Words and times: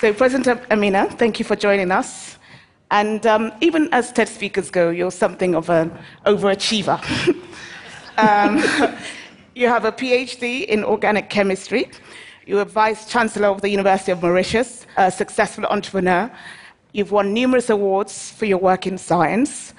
So, 0.00 0.12
President 0.12 0.60
Ameenah, 0.68 1.18
thank 1.18 1.40
you 1.40 1.44
for 1.44 1.56
joining 1.56 1.90
us. 1.90 2.38
And 2.92 3.26
um, 3.26 3.50
even 3.60 3.88
as 3.92 4.12
TED 4.12 4.28
speakers 4.28 4.70
go, 4.70 4.90
you're 4.90 5.10
something 5.10 5.56
of 5.56 5.68
an 5.70 5.90
overachiever. 6.24 7.02
um, 8.16 8.58
you 9.56 9.66
have 9.66 9.84
a 9.84 9.90
PhD 9.90 10.64
in 10.66 10.84
organic 10.84 11.30
chemistry. 11.30 11.90
You're 12.46 12.64
vice 12.64 13.10
chancellor 13.10 13.48
of 13.48 13.60
the 13.60 13.70
University 13.70 14.12
of 14.12 14.22
Mauritius, 14.22 14.86
a 14.96 15.10
successful 15.10 15.64
entrepreneur. 15.66 16.30
You've 16.92 17.10
won 17.10 17.34
numerous 17.34 17.68
awards 17.68 18.30
for 18.30 18.44
your 18.44 18.58
work 18.58 18.86
in 18.86 18.98
science. 18.98 19.74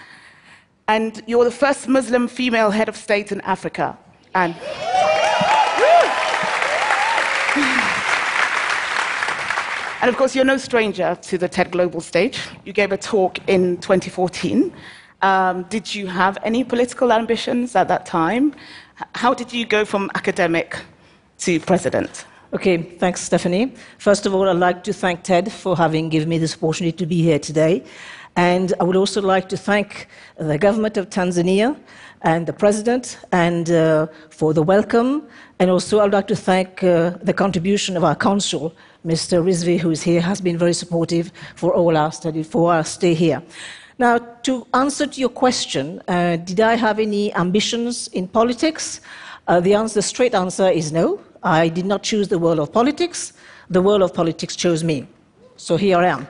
And 0.90 1.24
you're 1.28 1.46
the 1.46 1.52
first 1.66 1.88
Muslim 1.88 2.28
female 2.28 2.72
head 2.72 2.90
of 2.90 2.98
state 2.98 3.32
in 3.32 3.40
Africa. 3.42 3.98
And 4.36 4.54
And 10.02 10.08
of 10.08 10.16
course, 10.16 10.34
you're 10.34 10.46
no 10.46 10.56
stranger 10.56 11.18
to 11.24 11.38
the 11.38 11.50
TED 11.50 11.72
Global 11.72 12.00
stage. 12.00 12.40
You 12.64 12.72
gave 12.72 12.94
a 12.94 12.98
talk 12.98 13.38
in 13.50 13.76
2014. 13.78 14.74
Um, 15.22 15.64
did 15.64 15.94
you 15.94 16.08
have 16.08 16.38
any 16.42 16.64
political 16.64 17.12
ambitions 17.12 17.76
at 17.76 17.90
that 17.90 18.06
time? 18.06 18.56
How 19.16 19.34
did 19.34 19.52
you 19.52 19.66
go 19.66 19.84
from 19.84 20.10
academic 20.16 20.80
to 21.40 21.60
president? 21.60 22.26
Okay, 22.54 22.78
thanks, 22.78 23.20
Stephanie. 23.20 23.74
First 23.98 24.26
of 24.26 24.34
all, 24.34 24.48
I'd 24.48 24.56
like 24.56 24.86
to 24.86 24.94
thank 24.94 25.24
TED 25.24 25.52
for 25.52 25.76
having 25.76 26.08
given 26.08 26.30
me 26.30 26.38
this 26.38 26.56
opportunity 26.56 26.96
to 26.98 27.06
be 27.06 27.22
here 27.22 27.38
today. 27.38 27.84
And 28.38 28.72
I 28.80 28.86
would 28.86 28.96
also 28.96 29.22
like 29.22 29.50
to 29.50 29.58
thank 29.58 30.08
the 30.38 30.58
government 30.58 30.96
of 30.96 31.10
Tanzania 31.10 31.78
and 32.22 32.48
the 32.48 32.54
president 32.54 33.18
and 33.34 33.70
uh, 33.70 34.08
for 34.30 34.54
the 34.54 34.64
welcome. 34.64 35.28
And 35.60 35.70
also, 35.70 36.00
I'd 36.00 36.14
like 36.14 36.28
to 36.28 36.38
thank 36.38 36.86
uh, 36.86 37.18
the 37.22 37.34
contribution 37.34 37.98
of 37.98 38.06
our 38.06 38.16
council 38.16 38.74
Mr. 39.10 39.44
Rizvi, 39.44 39.80
who 39.80 39.90
is 39.90 40.04
here, 40.04 40.22
has 40.22 40.40
been 40.40 40.56
very 40.56 40.74
supportive 40.74 41.32
for 41.56 41.74
all 41.74 41.98
our 41.98 42.12
study, 42.12 42.44
for 42.44 42.72
our 42.72 42.84
stay 42.84 43.16
here. 43.16 43.42
Now, 43.98 44.20
to 44.44 44.68
answer 44.76 45.08
to 45.08 45.20
your 45.20 45.30
question, 45.30 46.00
uh, 46.08 46.36
did 46.36 46.60
I 46.60 46.76
have 46.76 47.00
any 47.00 47.34
ambitions 47.34 48.08
in 48.10 48.28
politics? 48.28 49.02
Uh, 49.48 49.62
the, 49.62 49.74
answer, 49.74 49.96
the 49.96 50.04
straight 50.04 50.36
answer 50.36 50.70
is 50.70 50.92
no. 50.92 51.20
I 51.42 51.70
did 51.70 51.88
not 51.88 52.04
choose 52.04 52.28
the 52.28 52.38
world 52.38 52.60
of 52.60 52.72
politics. 52.72 53.34
The 53.72 53.82
world 53.82 54.04
of 54.04 54.14
politics 54.14 54.56
chose 54.56 54.84
me. 54.84 55.08
So 55.58 55.76
here 55.76 55.98
I 55.98 56.06
am. 56.16 56.28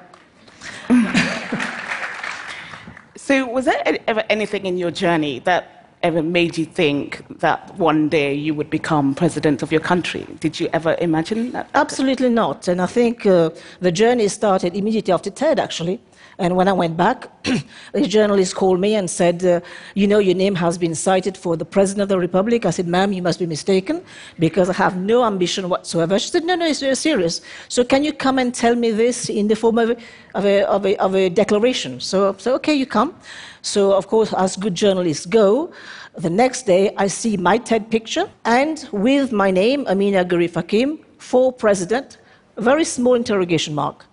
so, 3.17 3.45
was 3.45 3.65
there 3.65 3.99
ever 4.07 4.23
anything 4.29 4.65
in 4.65 4.77
your 4.77 4.91
journey 4.91 5.39
that 5.39 5.78
ever 6.03 6.23
made 6.23 6.57
you 6.57 6.65
think 6.65 7.25
that 7.39 7.75
one 7.77 8.09
day 8.09 8.33
you 8.33 8.53
would 8.53 8.69
become 8.69 9.13
president 9.15 9.61
of 9.61 9.71
your 9.71 9.81
country? 9.81 10.25
Did 10.39 10.59
you 10.59 10.69
ever 10.73 10.95
imagine 11.01 11.51
that? 11.51 11.69
Absolutely 11.73 12.29
not. 12.29 12.67
And 12.67 12.81
I 12.81 12.85
think 12.85 13.25
uh, 13.25 13.49
the 13.81 13.91
journey 13.91 14.27
started 14.27 14.75
immediately 14.75 15.13
after 15.13 15.29
TED, 15.29 15.59
actually. 15.59 15.99
And 16.39 16.55
when 16.55 16.69
I 16.69 16.73
went 16.73 16.95
back, 16.95 17.29
a 17.93 18.01
journalist 18.01 18.55
called 18.55 18.79
me 18.79 18.95
and 18.95 19.09
said, 19.09 19.43
uh, 19.43 19.59
You 19.93 20.07
know, 20.07 20.19
your 20.19 20.35
name 20.35 20.55
has 20.55 20.77
been 20.77 20.95
cited 20.95 21.35
for 21.37 21.57
the 21.57 21.65
President 21.65 22.03
of 22.03 22.09
the 22.09 22.17
Republic. 22.17 22.65
I 22.65 22.69
said, 22.69 22.87
Ma'am, 22.87 23.11
you 23.11 23.21
must 23.21 23.39
be 23.39 23.45
mistaken 23.45 24.01
because 24.39 24.69
I 24.69 24.73
have 24.73 24.95
no 24.95 25.25
ambition 25.25 25.67
whatsoever. 25.67 26.17
She 26.17 26.29
said, 26.29 26.45
No, 26.45 26.55
no, 26.55 26.65
it's 26.65 26.79
very 26.79 26.95
serious. 26.95 27.41
So 27.67 27.83
can 27.83 28.05
you 28.05 28.13
come 28.13 28.39
and 28.39 28.55
tell 28.55 28.75
me 28.75 28.91
this 28.91 29.29
in 29.29 29.49
the 29.49 29.55
form 29.55 29.77
of 29.77 29.89
a, 29.89 29.97
of 30.33 30.45
a, 30.45 30.63
of 30.63 30.85
a, 30.85 30.95
of 30.97 31.15
a 31.15 31.29
declaration? 31.29 31.99
So, 31.99 32.35
okay, 32.47 32.73
you 32.73 32.85
come. 32.85 33.15
So, 33.61 33.91
of 33.91 34.07
course, 34.07 34.33
as 34.33 34.55
good 34.55 34.75
journalists 34.75 35.25
go, 35.25 35.73
the 36.15 36.29
next 36.29 36.65
day 36.65 36.93
I 36.97 37.07
see 37.07 37.35
my 37.35 37.57
TED 37.57 37.91
picture 37.91 38.29
and 38.45 38.87
with 38.93 39.31
my 39.33 39.51
name, 39.51 39.85
Ameenah 39.85 40.27
Gurib-Fakim, 40.27 40.99
for 41.17 41.51
president, 41.51 42.17
a 42.55 42.61
very 42.61 42.85
small 42.85 43.15
interrogation 43.15 43.75
mark. 43.75 44.05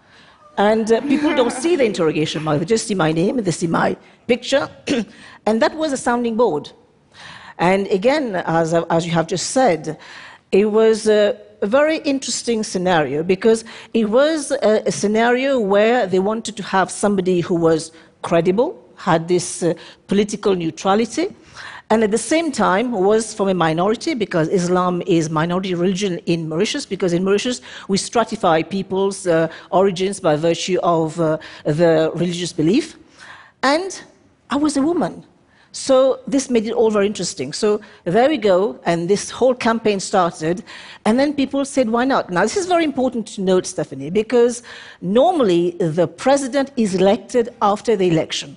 And 0.58 0.90
uh, 0.90 1.00
people 1.02 1.34
don't 1.34 1.52
see 1.52 1.76
the 1.76 1.84
interrogation 1.84 2.42
mark, 2.42 2.60
they 2.60 2.64
just 2.64 2.86
see 2.86 2.94
my 2.94 3.12
name, 3.12 3.36
they 3.36 3.50
see 3.50 3.66
my 3.66 3.96
picture. 4.26 4.68
and 5.46 5.60
that 5.60 5.74
was 5.74 5.92
a 5.92 5.96
sounding 5.96 6.36
board. 6.36 6.72
And 7.58 7.86
again, 7.88 8.36
as, 8.36 8.74
as 8.74 9.06
you 9.06 9.12
have 9.12 9.26
just 9.26 9.50
said, 9.50 9.98
it 10.52 10.66
was 10.66 11.08
a, 11.08 11.38
a 11.62 11.66
very 11.66 11.98
interesting 11.98 12.62
scenario 12.62 13.22
because 13.22 13.64
it 13.92 14.08
was 14.08 14.50
a, 14.50 14.82
a, 14.86 14.92
scenario 14.92 15.58
where 15.58 16.06
they 16.06 16.18
wanted 16.18 16.56
to 16.56 16.62
have 16.62 16.90
somebody 16.90 17.40
who 17.40 17.54
was 17.54 17.92
credible, 18.22 18.82
had 18.96 19.28
this 19.28 19.62
uh, 19.62 19.74
political 20.06 20.54
neutrality, 20.54 21.34
and 21.90 22.02
at 22.02 22.10
the 22.10 22.18
same 22.18 22.50
time 22.50 22.90
was 22.90 23.32
from 23.32 23.48
a 23.48 23.54
minority 23.54 24.14
because 24.14 24.48
Islam 24.48 25.02
is 25.06 25.30
minority 25.30 25.74
religion 25.74 26.18
in 26.26 26.48
Mauritius 26.48 26.84
because 26.84 27.12
in 27.12 27.22
Mauritius 27.22 27.60
we 27.86 27.96
stratify 27.96 28.68
people's 28.68 29.26
uh, 29.26 29.48
origins 29.70 30.18
by 30.18 30.34
virtue 30.34 30.78
of 30.82 31.20
uh, 31.20 31.38
the 31.64 32.10
religious 32.14 32.52
belief. 32.52 32.96
And 33.62 34.02
I 34.50 34.56
was 34.56 34.76
a 34.76 34.82
woman. 34.82 35.24
So 35.70 36.20
this 36.26 36.48
made 36.48 36.66
it 36.66 36.72
all 36.72 36.90
very 36.90 37.06
interesting. 37.06 37.52
So 37.52 37.80
there 38.04 38.30
we 38.30 38.38
go, 38.38 38.80
and 38.86 39.10
this 39.10 39.30
whole 39.30 39.54
campaign 39.54 40.00
started, 40.00 40.64
and 41.04 41.18
then 41.20 41.34
people 41.34 41.66
said, 41.66 41.90
why 41.90 42.06
not? 42.06 42.30
Now, 42.30 42.42
this 42.42 42.56
is 42.56 42.66
very 42.66 42.82
important 42.82 43.26
to 43.34 43.42
note, 43.42 43.66
Stephanie, 43.66 44.08
because 44.08 44.62
normally 45.02 45.72
the 45.72 46.08
president 46.08 46.72
is 46.78 46.94
elected 46.94 47.50
after 47.60 47.94
the 47.94 48.08
election. 48.08 48.56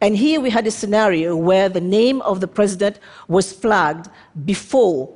And 0.00 0.16
here 0.16 0.40
we 0.40 0.50
had 0.50 0.66
a 0.66 0.70
scenario 0.70 1.36
where 1.36 1.68
the 1.68 1.80
name 1.80 2.22
of 2.22 2.40
the 2.40 2.48
president 2.48 2.98
was 3.28 3.52
flagged 3.52 4.08
before 4.44 5.08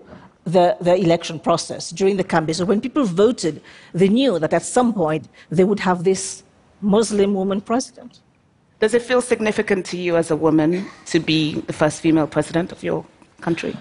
the, 0.44 0.76
the 0.80 0.94
election 0.94 1.38
process, 1.40 1.90
during 1.90 2.16
the 2.16 2.24
campaign. 2.24 2.54
So 2.54 2.64
when 2.64 2.80
people 2.80 3.04
voted, 3.04 3.62
they 3.92 4.08
knew 4.08 4.38
that 4.38 4.52
at 4.52 4.62
some 4.62 4.92
point 4.92 5.28
they 5.50 5.64
would 5.64 5.80
have 5.80 6.04
this 6.04 6.42
Muslim 6.80 7.34
woman 7.34 7.60
president. 7.60 8.20
Does 8.80 8.92
it 8.92 9.02
feel 9.02 9.22
significant 9.22 9.86
to 9.86 9.96
you 9.96 10.16
as 10.16 10.30
a 10.30 10.36
woman 10.36 10.86
to 11.06 11.20
be 11.20 11.60
the 11.62 11.72
first 11.72 12.00
female 12.00 12.26
president 12.26 12.72
of 12.72 12.82
your 12.82 13.06
country? 13.40 13.74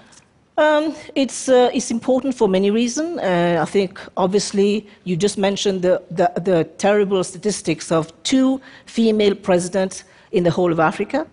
Um, 0.56 0.94
it's, 1.16 1.48
uh, 1.48 1.68
it's 1.74 1.90
important 1.90 2.34
for 2.34 2.48
many 2.48 2.70
reasons. 2.70 3.18
Uh, 3.18 3.58
I 3.60 3.64
think, 3.64 4.00
obviously, 4.16 4.86
you 5.02 5.16
just 5.16 5.36
mentioned 5.36 5.82
the, 5.82 6.00
the, 6.10 6.32
the 6.40 6.64
terrible 6.78 7.24
statistics 7.24 7.90
of 7.90 8.12
two 8.22 8.60
female 8.86 9.34
presidents 9.34 10.04
in 10.34 10.42
the 10.42 10.50
whole 10.50 10.72
of 10.72 10.80
Africa. 10.80 11.26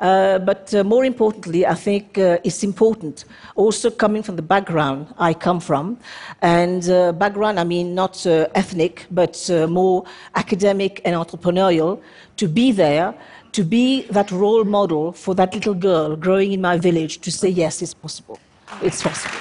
Uh, 0.00 0.38
but 0.38 0.72
uh, 0.74 0.84
more 0.84 1.04
importantly, 1.04 1.66
I 1.66 1.74
think 1.74 2.18
uh, 2.18 2.38
it's 2.44 2.62
important, 2.62 3.24
also 3.56 3.90
coming 3.90 4.22
from 4.22 4.36
the 4.36 4.42
background 4.42 5.12
I 5.18 5.34
come 5.34 5.58
from, 5.58 5.98
and 6.40 6.88
uh, 6.88 7.10
background 7.12 7.58
I 7.58 7.64
mean 7.64 7.96
not 7.96 8.24
uh, 8.24 8.46
ethnic, 8.54 9.06
but 9.10 9.50
uh, 9.50 9.66
more 9.66 10.04
academic 10.36 11.00
and 11.04 11.16
entrepreneurial, 11.16 12.00
to 12.36 12.46
be 12.46 12.70
there, 12.70 13.12
to 13.52 13.64
be 13.64 14.02
that 14.02 14.30
role 14.30 14.62
model 14.62 15.12
for 15.12 15.34
that 15.34 15.52
little 15.52 15.74
girl 15.74 16.14
growing 16.14 16.52
in 16.52 16.60
my 16.60 16.78
village 16.78 17.18
to 17.22 17.32
say, 17.32 17.48
yes, 17.48 17.82
it's 17.82 17.94
possible. 17.94 18.38
It's 18.80 19.02
possible. 19.02 19.40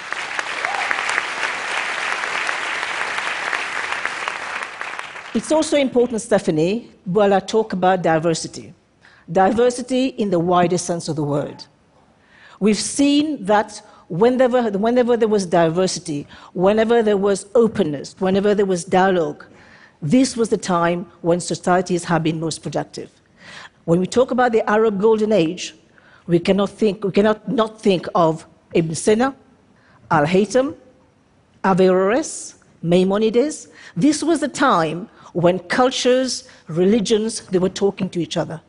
It's 5.35 5.51
also 5.51 5.77
important, 5.77 6.19
Stephanie, 6.19 6.89
while 7.05 7.31
I 7.31 7.41
talk 7.41 7.73
about 7.73 8.01
diversity 8.01 8.73
diversity 9.31 10.07
in 10.07 10.29
the 10.29 10.39
widest 10.39 10.85
sense 10.85 11.07
of 11.09 11.15
the 11.15 11.23
word. 11.23 11.65
We've 12.59 12.77
seen 12.77 13.43
that 13.45 13.81
whenever, 14.09 14.71
whenever 14.71 15.17
there 15.17 15.27
was 15.27 15.45
diversity, 15.45 16.27
whenever 16.53 17.03
there 17.03 17.17
was 17.17 17.45
openness, 17.55 18.15
whenever 18.19 18.55
there 18.55 18.65
was 18.65 18.83
dialogue, 18.83 19.45
this 20.01 20.37
was 20.37 20.49
the 20.49 20.57
time 20.57 21.11
when 21.21 21.39
societies 21.39 22.03
have 22.05 22.23
been 22.23 22.39
most 22.39 22.63
productive. 22.63 23.11
When 23.85 23.99
we 23.99 24.05
talk 24.05 24.31
about 24.31 24.51
the 24.51 24.67
Arab 24.69 24.99
Golden 25.01 25.31
Age, 25.31 25.75
we 26.27 26.39
cannot, 26.39 26.69
think, 26.69 27.03
we 27.03 27.11
cannot 27.11 27.47
not 27.49 27.81
think 27.81 28.07
of 28.13 28.45
Ibn 28.73 28.93
Sina, 28.95 29.35
Al 30.11 30.25
Haytham, 30.25 30.75
Averroes, 31.63 32.55
Maimonides. 32.81 33.69
This 33.95 34.21
was 34.23 34.41
the 34.41 34.47
time 34.47 35.09
when 35.33 35.59
cultures, 35.59 36.47
religions, 36.67 37.41
they 37.47 37.59
were 37.59 37.69
talking 37.69 38.09
to 38.09 38.19
each 38.19 38.37
other. 38.37 38.61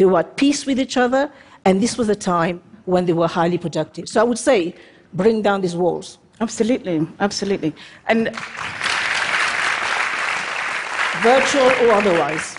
They 0.00 0.06
were 0.06 0.20
at 0.20 0.38
peace 0.38 0.64
with 0.64 0.80
each 0.80 0.96
other, 0.96 1.30
and 1.66 1.82
this 1.82 1.98
was 1.98 2.08
a 2.08 2.16
time 2.16 2.62
when 2.86 3.04
they 3.04 3.12
were 3.12 3.28
highly 3.28 3.58
productive. 3.58 4.08
So 4.08 4.18
I 4.22 4.24
would 4.24 4.38
say, 4.38 4.74
bring 5.12 5.42
down 5.42 5.60
these 5.60 5.76
walls. 5.76 6.16
Absolutely, 6.40 7.06
absolutely. 7.20 7.74
And 8.08 8.34
virtual 11.20 11.66
or 11.82 11.92
otherwise. 11.92 12.56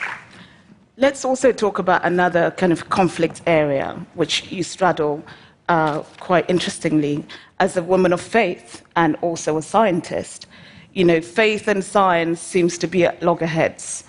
Let's 0.97 1.25
also 1.25 1.51
talk 1.51 1.79
about 1.79 2.05
another 2.05 2.51
kind 2.51 2.71
of 2.71 2.89
conflict 2.89 3.41
area, 3.47 3.99
which 4.13 4.51
you 4.51 4.61
straddle 4.61 5.23
uh, 5.67 6.01
quite 6.19 6.47
interestingly 6.47 7.25
as 7.59 7.75
a 7.75 7.81
woman 7.81 8.13
of 8.13 8.21
faith 8.21 8.83
and 8.95 9.15
also 9.21 9.57
a 9.57 9.63
scientist. 9.63 10.45
You 10.93 11.05
know, 11.05 11.21
faith 11.21 11.67
and 11.67 11.83
science 11.83 12.39
seems 12.39 12.77
to 12.77 12.85
be 12.85 13.03
at 13.03 13.23
loggerheads 13.23 14.03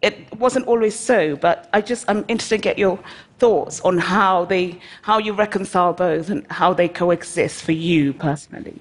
it 0.00 0.32
wasn't 0.38 0.66
always 0.66 0.94
so, 0.98 1.36
but 1.36 1.68
I 1.72 1.80
just, 1.80 2.04
I'm 2.08 2.24
interested 2.28 2.58
to 2.58 2.62
get 2.62 2.78
your 2.78 2.98
thoughts 3.38 3.80
on 3.80 3.98
how, 3.98 4.44
they, 4.44 4.80
how 5.02 5.18
you 5.18 5.32
reconcile 5.32 5.92
both 5.92 6.30
and 6.30 6.46
how 6.50 6.72
they 6.72 6.88
coexist 6.88 7.64
for 7.64 7.72
you 7.72 8.12
personally. 8.12 8.80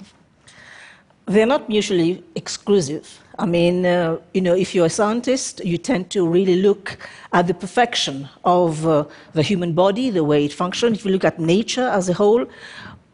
They're 1.25 1.47
not 1.47 1.67
mutually 1.67 2.23
exclusive. 2.35 3.19
I 3.39 3.45
mean, 3.45 3.85
uh, 3.85 4.17
you 4.33 4.41
know, 4.41 4.55
if 4.55 4.73
you're 4.73 4.85
a 4.85 4.89
scientist, 4.89 5.63
you 5.65 5.77
tend 5.77 6.09
to 6.11 6.27
really 6.27 6.61
look 6.61 6.97
at 7.33 7.47
the 7.47 7.53
perfection 7.53 8.29
of 8.45 8.87
uh, 8.87 9.05
the 9.33 9.43
human 9.43 9.73
body, 9.73 10.09
the 10.09 10.23
way 10.23 10.45
it 10.45 10.53
functions. 10.53 10.99
If 10.99 11.05
you 11.05 11.11
look 11.11 11.25
at 11.25 11.39
nature 11.39 11.87
as 11.87 12.09
a 12.09 12.13
whole, 12.13 12.45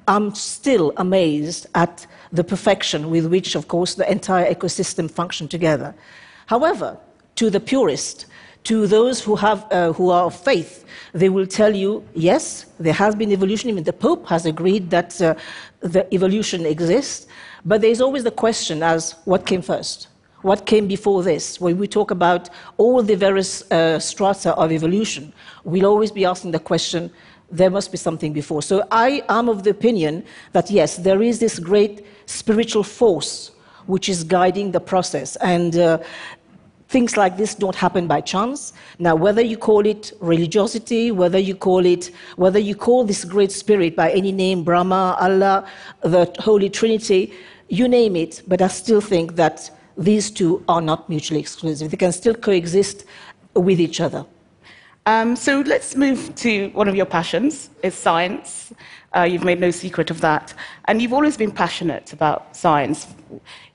I'm 0.07 0.35
still 0.35 0.93
amazed 0.97 1.67
at 1.75 2.05
the 2.31 2.43
perfection 2.43 3.09
with 3.09 3.25
which, 3.27 3.55
of 3.55 3.67
course, 3.67 3.95
the 3.95 4.09
entire 4.11 4.53
ecosystem 4.53 5.09
functions 5.09 5.49
together. 5.49 5.95
However, 6.45 6.97
to 7.43 7.49
the 7.49 7.59
purist, 7.59 8.25
to 8.63 8.87
those 8.87 9.21
who, 9.21 9.35
have, 9.35 9.59
uh, 9.69 9.91
who 9.91 10.09
are 10.09 10.25
of 10.27 10.35
faith, 10.35 10.85
they 11.11 11.27
will 11.27 11.45
tell 11.45 11.75
you, 11.75 12.01
yes, 12.13 12.65
there 12.79 12.93
has 12.93 13.13
been 13.15 13.31
evolution. 13.33 13.69
Even 13.69 13.83
the 13.83 13.91
Pope 13.91 14.25
has 14.29 14.45
agreed 14.45 14.89
that 14.89 15.21
uh, 15.21 15.35
the 15.81 16.01
evolution 16.13 16.65
exists. 16.65 17.27
But 17.65 17.81
there's 17.81 17.99
always 17.99 18.23
the 18.23 18.31
question 18.45 18.81
as 18.81 19.15
what 19.25 19.45
came 19.45 19.61
first? 19.61 20.07
What 20.41 20.65
came 20.65 20.87
before 20.87 21.21
this? 21.21 21.59
When 21.59 21.77
we 21.77 21.87
talk 21.87 22.11
about 22.11 22.49
all 22.77 23.03
the 23.03 23.15
various 23.15 23.69
uh, 23.71 23.99
strata 23.99 24.55
of 24.55 24.71
evolution, 24.71 25.33
we'll 25.65 25.85
always 25.85 26.11
be 26.11 26.23
asking 26.23 26.51
the 26.51 26.59
question, 26.71 27.11
there 27.51 27.69
must 27.69 27.91
be 27.91 27.97
something 27.97 28.31
before. 28.31 28.61
So 28.61 28.87
I 28.89 29.21
am 29.27 29.49
of 29.49 29.63
the 29.63 29.69
opinion 29.69 30.23
that 30.53 30.71
yes, 30.71 30.95
there 30.95 31.21
is 31.21 31.39
this 31.39 31.59
great 31.59 32.05
spiritual 32.25 32.83
force 32.83 33.51
which 33.85 34.07
is 34.07 34.23
guiding 34.23 34.71
the 34.71 34.79
process. 34.79 35.35
And 35.37 35.75
uh, 35.75 35.97
things 36.93 37.17
like 37.17 37.35
this 37.37 37.55
don't 37.55 37.75
happen 37.75 38.05
by 38.07 38.21
chance. 38.21 38.71
Now, 38.99 39.15
whether 39.15 39.41
you 39.41 39.57
call 39.57 39.83
it 39.93 40.13
religiosity, 40.21 41.11
whether 41.11 41.39
you 41.39 41.55
call 41.55 41.83
it, 41.85 42.11
whether 42.35 42.59
you 42.59 42.75
call 42.75 43.03
this 43.03 43.25
great 43.25 43.51
spirit 43.51 43.95
by 43.95 44.11
any 44.11 44.31
name, 44.31 44.63
Brahma, 44.63 45.17
Allah, 45.19 45.65
the 46.01 46.23
Holy 46.39 46.69
Trinity, 46.69 47.33
you 47.67 47.87
name 47.87 48.15
it, 48.15 48.43
but 48.47 48.61
I 48.61 48.67
still 48.67 49.01
think 49.01 49.35
that 49.35 49.71
these 49.97 50.29
two 50.29 50.63
are 50.67 50.81
not 50.81 51.09
mutually 51.09 51.39
exclusive. 51.39 51.89
They 51.89 51.97
can 51.97 52.11
still 52.11 52.35
coexist 52.35 53.05
with 53.55 53.79
each 53.79 53.99
other. 53.99 54.23
Um, 55.07 55.35
so 55.35 55.61
let's 55.73 55.95
move 55.95 56.19
to 56.35 56.69
one 56.69 56.87
of 56.87 56.95
your 56.95 57.07
passions, 57.07 57.71
is 57.81 57.95
science. 57.95 58.71
Uh, 59.15 59.23
you've 59.31 59.43
made 59.43 59.59
no 59.59 59.71
secret 59.71 60.11
of 60.11 60.21
that. 60.21 60.53
And 60.85 61.01
you've 61.01 61.13
always 61.13 61.37
been 61.37 61.51
passionate 61.51 62.13
about 62.13 62.55
science. 62.55 63.07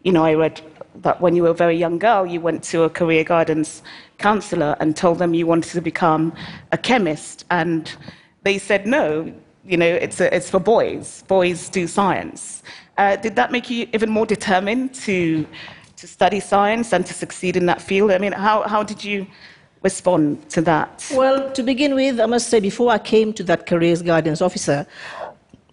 You 0.05 0.13
know, 0.13 0.25
I 0.25 0.35
read 0.35 0.63
that 1.03 1.21
when 1.21 1.35
you 1.37 1.43
were 1.43 1.51
a 1.51 1.55
very 1.55 1.77
young 1.77 1.99
girl, 1.99 2.27
you 2.27 2.41
went 2.41 2.63
to 2.65 2.83
a 2.83 2.91
career 2.91 3.25
guidance 3.25 3.83
counselor 4.19 4.77
and 4.81 4.97
told 4.97 5.19
them 5.19 5.35
you 5.35 5.47
wanted 5.47 5.73
to 5.73 5.81
become 5.81 6.33
a 6.73 6.79
chemist. 6.79 7.45
And 7.51 7.95
they 8.43 8.59
said, 8.59 8.87
no, 8.87 9.33
you 9.65 9.77
know, 9.77 9.87
it's, 9.87 10.21
a, 10.21 10.35
it's 10.35 10.51
for 10.51 10.61
boys. 10.61 11.25
Boys 11.29 11.69
do 11.69 11.87
science. 11.87 12.63
Uh, 12.97 13.17
did 13.17 13.37
that 13.37 13.53
make 13.53 13.71
you 13.71 13.89
even 13.93 14.11
more 14.11 14.27
determined 14.27 14.95
to, 14.95 15.47
to 15.97 16.07
study 16.07 16.41
science 16.41 16.93
and 16.93 17.07
to 17.07 17.15
succeed 17.15 17.57
in 17.57 17.67
that 17.67 17.81
field? 17.81 18.11
I 18.11 18.19
mean, 18.19 18.33
how, 18.33 18.63
how 18.63 18.83
did 18.83 19.05
you 19.05 19.27
respond 19.83 20.49
to 20.51 20.61
that? 20.63 21.09
Well, 21.15 21.53
to 21.53 21.63
begin 21.63 21.95
with, 21.95 22.19
I 22.19 22.27
must 22.27 22.49
say, 22.49 22.59
before 22.59 22.91
I 22.91 22.99
came 22.99 23.33
to 23.35 23.45
that 23.45 23.67
careers 23.67 24.03
guidance 24.03 24.43
officer, 24.43 24.87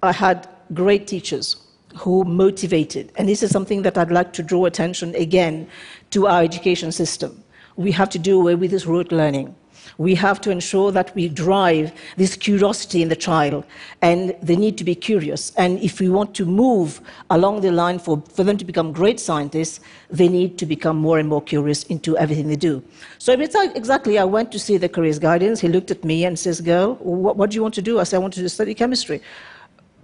I 0.04 0.12
had 0.12 0.48
great 0.74 1.08
teachers 1.08 1.65
who 1.96 2.24
motivated. 2.24 3.12
And 3.16 3.28
this 3.28 3.42
is 3.42 3.52
something 3.52 3.82
that 3.84 3.98
I'd 3.98 4.12
like 4.12 4.34
to 4.34 4.44
draw 4.44 4.66
attention 4.66 5.16
again 5.16 5.68
to 6.12 6.28
our 6.28 6.44
education 6.44 6.92
system. 6.92 7.44
We 7.78 7.92
have 7.92 8.10
to 8.12 8.20
do 8.20 8.40
away 8.40 8.56
with 8.56 8.72
this 8.72 8.86
rote 8.86 9.12
learning. 9.12 9.56
We 9.98 10.16
have 10.16 10.42
to 10.42 10.52
ensure 10.52 10.92
that 10.92 11.16
we 11.16 11.30
drive 11.30 11.94
this 12.18 12.36
curiosity 12.36 13.02
in 13.02 13.10
the 13.10 13.16
child 13.16 13.66
and 14.02 14.36
they 14.42 14.56
need 14.56 14.78
to 14.80 14.84
be 14.84 14.96
curious. 14.96 15.54
And 15.56 15.80
if 15.80 16.00
we 16.00 16.10
want 16.10 16.36
to 16.36 16.46
move 16.46 17.00
along 17.30 17.62
the 17.62 17.72
line 17.72 18.00
for, 18.00 18.22
for 18.34 18.44
them 18.44 18.58
to 18.58 18.66
become 18.66 18.92
great 18.92 19.20
scientists, 19.20 19.80
they 20.10 20.28
need 20.28 20.58
to 20.58 20.66
become 20.66 20.98
more 20.98 21.18
and 21.20 21.30
more 21.30 21.42
curious 21.42 21.84
into 21.84 22.18
everything 22.18 22.48
they 22.48 22.58
do. 22.58 22.84
So 23.20 23.32
it's 23.34 23.56
like 23.56 23.76
exactly, 23.76 24.20
I 24.20 24.26
went 24.26 24.52
to 24.52 24.60
see 24.60 24.78
the 24.78 24.90
careers 24.90 25.20
guidance. 25.20 25.62
He 25.62 25.70
looked 25.70 25.92
at 25.92 26.04
me 26.04 26.26
and 26.26 26.38
says, 26.38 26.60
Girl, 26.62 26.96
what, 26.96 27.38
what 27.38 27.52
do 27.52 27.56
you 27.56 27.62
want 27.62 27.76
to 27.76 27.82
do? 27.82 28.00
I 28.00 28.04
said, 28.04 28.18
I 28.18 28.20
want 28.20 28.34
to 28.34 28.50
study 28.50 28.74
chemistry 28.74 29.22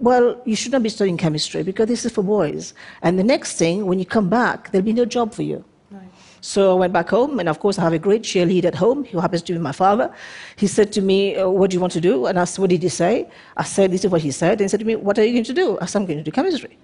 well, 0.02 0.40
you 0.44 0.56
should 0.56 0.72
not 0.72 0.82
be 0.82 0.88
studying 0.88 1.16
chemistry 1.16 1.62
because 1.62 1.86
this 1.86 2.04
is 2.04 2.12
for 2.12 2.24
boys. 2.24 2.74
And 3.02 3.18
the 3.18 3.22
next 3.22 3.56
thing, 3.56 3.86
when 3.86 4.00
you 4.00 4.04
come 4.04 4.28
back, 4.28 4.70
there'll 4.70 4.84
be 4.84 4.92
no 4.92 5.04
job 5.04 5.32
for 5.32 5.42
you. 5.42 5.64
So 6.44 6.72
I 6.72 6.74
went 6.74 6.92
back 6.92 7.08
home, 7.08 7.38
and 7.38 7.48
of 7.48 7.60
course, 7.60 7.78
I 7.78 7.82
have 7.82 7.92
a 7.92 8.00
great 8.00 8.22
cheerleader 8.22 8.64
at 8.64 8.74
home 8.74 9.04
who 9.04 9.20
happens 9.20 9.42
to 9.42 9.52
be 9.52 9.60
my 9.60 9.70
father. 9.70 10.12
He 10.56 10.66
said 10.66 10.92
to 10.94 11.00
me, 11.00 11.36
uh, 11.36 11.48
What 11.48 11.70
do 11.70 11.76
you 11.76 11.80
want 11.80 11.92
to 11.92 12.00
do? 12.00 12.26
And 12.26 12.36
I 12.36 12.44
said, 12.46 12.60
What 12.62 12.70
did 12.70 12.82
he 12.82 12.88
say? 12.88 13.30
I 13.56 13.62
said, 13.62 13.92
This 13.92 14.04
is 14.04 14.10
what 14.10 14.22
he 14.22 14.32
said. 14.32 14.52
And 14.52 14.62
he 14.62 14.68
said 14.68 14.80
to 14.80 14.86
me, 14.86 14.96
What 14.96 15.20
are 15.20 15.24
you 15.24 15.34
going 15.34 15.44
to 15.44 15.54
do? 15.54 15.78
I 15.80 15.86
said, 15.86 16.00
I'm 16.00 16.06
going 16.06 16.18
to 16.18 16.24
do 16.24 16.32
chemistry. 16.32 16.76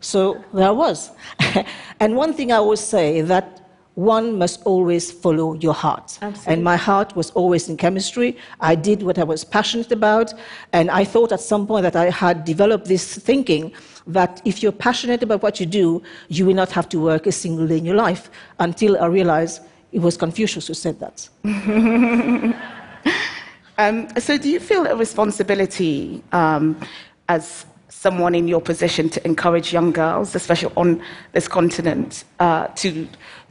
So 0.00 0.44
there 0.52 0.68
I 0.68 0.72
was. 0.72 1.10
and 2.00 2.16
one 2.16 2.34
thing 2.34 2.52
I 2.52 2.56
always 2.56 2.80
say 2.80 3.22
that 3.22 3.61
one 3.94 4.38
must 4.38 4.62
always 4.64 5.12
follow 5.12 5.54
your 5.54 5.74
heart. 5.74 6.18
Absolutely. 6.22 6.52
And 6.52 6.64
my 6.64 6.76
heart 6.76 7.14
was 7.14 7.30
always 7.32 7.68
in 7.68 7.76
chemistry. 7.76 8.36
I 8.60 8.74
did 8.74 9.02
what 9.02 9.18
I 9.18 9.24
was 9.24 9.44
passionate 9.44 9.92
about. 9.92 10.32
And 10.72 10.90
I 10.90 11.04
thought 11.04 11.30
at 11.32 11.40
some 11.40 11.66
point 11.66 11.82
that 11.82 11.96
I 11.96 12.08
had 12.10 12.44
developed 12.44 12.86
this 12.86 13.18
thinking 13.18 13.72
that 14.06 14.40
if 14.44 14.62
you're 14.62 14.72
passionate 14.72 15.22
about 15.22 15.42
what 15.42 15.60
you 15.60 15.66
do, 15.66 16.02
you 16.28 16.46
will 16.46 16.54
not 16.54 16.70
have 16.72 16.88
to 16.88 16.98
work 16.98 17.26
a 17.26 17.32
single 17.32 17.66
day 17.66 17.78
in 17.78 17.84
your 17.84 17.96
life 17.96 18.30
until 18.58 19.00
I 19.00 19.06
realized 19.06 19.62
it 19.92 20.00
was 20.00 20.16
Confucius 20.16 20.66
who 20.66 20.74
said 20.74 20.98
that. 21.00 21.28
um, 23.78 24.08
so, 24.18 24.38
do 24.38 24.48
you 24.48 24.58
feel 24.58 24.86
a 24.86 24.96
responsibility 24.96 26.22
um, 26.32 26.80
as 27.28 27.66
someone 28.02 28.34
in 28.34 28.48
your 28.48 28.60
position 28.60 29.08
to 29.08 29.24
encourage 29.24 29.72
young 29.72 29.92
girls, 29.92 30.34
especially 30.34 30.72
on 30.76 31.00
this 31.32 31.46
continent, 31.46 32.24
uh, 32.40 32.66
to 32.68 33.06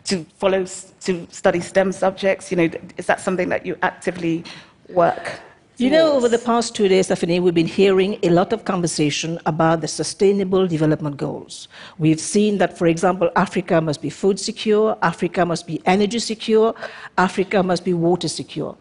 to 0.06 0.26
follow 0.38 0.66
to 0.66 1.28
study 1.32 1.60
STEM 1.60 1.92
subjects? 1.92 2.52
You 2.52 2.58
know, 2.58 2.70
is 2.98 3.06
that 3.06 3.20
something 3.20 3.50
that 3.50 3.66
you 3.66 3.78
actively 3.82 4.44
work? 4.90 5.40
You 5.78 5.90
know, 5.90 6.14
over 6.14 6.30
the 6.30 6.38
past 6.38 6.76
two 6.76 6.88
days, 6.88 7.08
Stephanie, 7.08 7.40
we've 7.40 7.56
been 7.56 7.66
hearing 7.66 8.20
a 8.22 8.30
lot 8.30 8.54
of 8.54 8.66
conversation 8.66 9.40
about 9.48 9.82
the 9.82 9.88
Sustainable 9.88 10.68
Development 10.68 11.18
Goals. 11.18 11.70
We've 11.98 12.20
seen 12.20 12.60
that, 12.60 12.78
for 12.78 12.86
example, 12.86 13.32
Africa 13.36 13.82
must 13.82 14.00
be 14.00 14.12
food 14.12 14.40
secure, 14.40 14.96
Africa 15.02 15.44
must 15.44 15.66
be 15.66 15.82
energy 15.88 16.20
secure, 16.20 16.76
Africa 17.18 17.64
must 17.64 17.84
be 17.84 17.96
water 17.96 18.28
secure. 18.28 18.78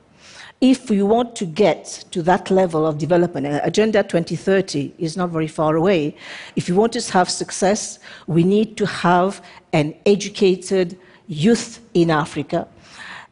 If 0.60 0.90
we 0.90 1.02
want 1.02 1.36
to 1.36 1.46
get 1.46 2.04
to 2.10 2.22
that 2.24 2.50
level 2.50 2.86
of 2.86 2.98
development, 2.98 3.46
Agenda 3.62 4.02
2030 4.02 4.92
is 4.98 5.16
not 5.16 5.30
very 5.30 5.48
far 5.48 5.76
away. 5.76 6.14
If 6.54 6.68
we 6.68 6.76
want 6.76 6.92
to 6.92 7.12
have 7.12 7.30
success, 7.30 7.98
we 8.26 8.44
need 8.44 8.76
to 8.76 8.84
have 8.84 9.42
an 9.72 9.94
educated, 10.04 10.98
youth 11.30 11.80
in 11.94 12.10
Africa. 12.10 12.66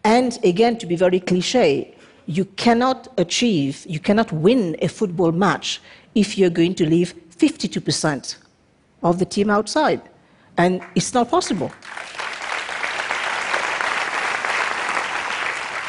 And 0.05 0.39
again, 0.45 0.79
to 0.79 0.87
be 0.87 0.97
very 0.97 1.21
cliche, 1.21 1.95
you 2.27 2.45
cannot 2.45 3.09
achieve, 3.19 3.85
you 3.89 3.99
cannot 3.99 4.33
win 4.33 4.77
a 4.81 4.89
football 4.89 5.33
match 5.33 5.81
if 6.15 6.39
you're 6.39 6.51
going 6.51 6.75
to 6.77 6.89
leave 6.89 7.15
52% 7.37 8.37
of 9.03 9.19
the 9.19 9.25
team 9.25 9.51
outside. 9.51 10.01
And 10.57 10.81
it's 10.95 11.13
not 11.13 11.31
possible. 11.31 11.73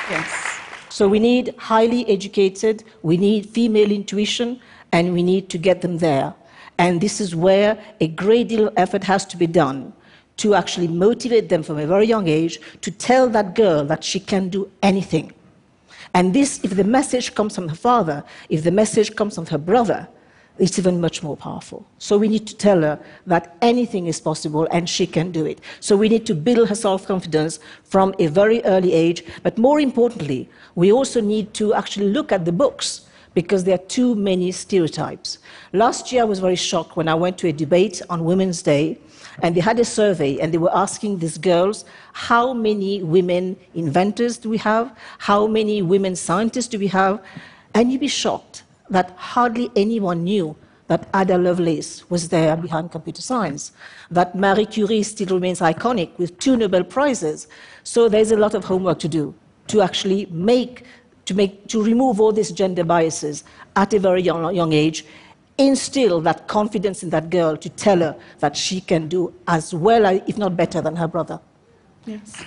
Yes. 0.09 0.59
So 0.89 1.07
we 1.07 1.19
need 1.19 1.53
highly 1.57 2.09
educated, 2.09 2.83
we 3.03 3.17
need 3.17 3.49
female 3.49 3.91
intuition, 3.91 4.59
and 4.91 5.13
we 5.13 5.21
need 5.21 5.49
to 5.49 5.57
get 5.57 5.81
them 5.81 5.99
there. 5.99 6.33
And 6.79 7.01
this 7.01 7.21
is 7.21 7.35
where 7.35 7.77
a 8.01 8.07
great 8.07 8.47
deal 8.47 8.67
of 8.67 8.73
effort 8.77 9.03
has 9.03 9.25
to 9.27 9.37
be 9.37 9.45
done 9.45 9.93
to 10.39 10.55
actually 10.55 10.87
motivate 10.87 11.49
them 11.49 11.63
from 11.63 11.77
a 11.79 11.85
very 11.85 12.05
young 12.05 12.27
age 12.27 12.59
to 12.81 12.91
tell 12.91 13.29
that 13.29 13.55
girl 13.55 13.83
that 13.85 14.03
she 14.03 14.19
can 14.19 14.49
do 14.49 14.69
anything. 14.81 15.33
And 16.13 16.33
this, 16.33 16.63
if 16.63 16.75
the 16.75 16.83
message 16.83 17.35
comes 17.35 17.55
from 17.55 17.67
her 17.67 17.75
father, 17.75 18.23
if 18.49 18.63
the 18.63 18.71
message 18.71 19.15
comes 19.15 19.35
from 19.35 19.45
her 19.47 19.57
brother, 19.57 20.07
it's 20.57 20.77
even 20.77 20.99
much 20.99 21.23
more 21.23 21.37
powerful. 21.37 21.85
So 21.99 22.17
we 22.17 22.27
need 22.27 22.45
to 22.47 22.55
tell 22.55 22.81
her 22.81 22.99
that 23.27 23.55
anything 23.61 24.07
is 24.07 24.19
possible 24.19 24.67
and 24.71 24.89
she 24.89 25.07
can 25.07 25.31
do 25.31 25.45
it. 25.45 25.59
So 25.79 25.95
we 25.95 26.09
need 26.09 26.25
to 26.25 26.35
build 26.35 26.67
her 26.67 26.75
self 26.75 27.05
confidence 27.05 27.59
from 27.83 28.13
a 28.19 28.27
very 28.27 28.63
early 28.65 28.93
age. 28.93 29.23
But 29.43 29.57
more 29.57 29.79
importantly, 29.79 30.49
we 30.75 30.91
also 30.91 31.21
need 31.21 31.53
to 31.55 31.73
actually 31.73 32.09
look 32.09 32.31
at 32.31 32.45
the 32.45 32.51
books 32.51 33.05
because 33.33 33.63
there 33.63 33.75
are 33.75 33.85
too 33.99 34.15
many 34.15 34.51
stereotypes. 34.51 35.37
Last 35.71 36.11
year, 36.11 36.23
I 36.23 36.25
was 36.25 36.39
very 36.39 36.55
shocked 36.55 36.97
when 36.97 37.07
I 37.07 37.15
went 37.15 37.37
to 37.39 37.47
a 37.47 37.53
debate 37.53 38.01
on 38.09 38.25
Women's 38.25 38.61
Day 38.61 38.97
and 39.41 39.55
they 39.55 39.61
had 39.61 39.79
a 39.79 39.85
survey, 39.85 40.39
and 40.39 40.53
they 40.53 40.57
were 40.57 40.75
asking 40.75 41.19
these 41.19 41.37
girls, 41.37 41.85
how 42.13 42.53
many 42.53 43.03
women 43.03 43.57
inventors 43.73 44.37
do 44.37 44.49
we 44.49 44.57
have? 44.57 44.95
How 45.17 45.47
many 45.47 45.81
women 45.81 46.15
scientists 46.15 46.67
do 46.67 46.79
we 46.79 46.87
have? 46.87 47.21
And 47.73 47.91
you'd 47.91 48.01
be 48.01 48.07
shocked 48.07 48.63
that 48.89 49.11
hardly 49.11 49.71
anyone 49.75 50.23
knew 50.23 50.55
that 50.87 51.07
Ada 51.15 51.37
Lovelace 51.37 52.09
was 52.09 52.29
there 52.29 52.57
behind 52.57 52.91
computer 52.91 53.21
science, 53.21 53.71
that 54.09 54.35
Marie 54.35 54.65
Curie 54.65 55.03
still 55.03 55.35
remains 55.35 55.59
iconic 55.59 56.17
with 56.17 56.37
two 56.39 56.57
Nobel 56.57 56.83
Prizes. 56.83 57.47
So 57.83 58.09
there's 58.09 58.31
a 58.31 58.37
lot 58.37 58.55
of 58.55 58.65
homework 58.65 58.97
to 58.99 59.07
do 59.07 59.35
to 59.67 59.81
actually 59.81 60.25
make, 60.31 60.83
to, 61.25 61.35
make, 61.35 61.67
to 61.67 61.83
remove 61.83 62.19
all 62.19 62.31
these 62.31 62.51
gender 62.51 62.83
biases 62.83 63.43
at 63.75 63.93
a 63.93 63.99
very 63.99 64.23
young, 64.23 64.53
young 64.55 64.73
age 64.73 65.05
instill 65.59 66.21
that 66.21 66.47
confidence 66.47 67.03
in 67.03 67.09
that 67.09 67.29
girl 67.29 67.57
to 67.57 67.69
tell 67.69 67.99
her 67.99 68.15
that 68.39 68.55
she 68.55 68.79
can 68.81 69.07
do 69.07 69.33
as 69.47 69.73
well, 69.73 70.05
uh, 70.05 70.19
if 70.25 70.37
not 70.37 70.55
better, 70.55 70.81
than 70.81 70.95
her 70.95 71.07
brother. 71.07 71.39
Yes. 72.05 72.43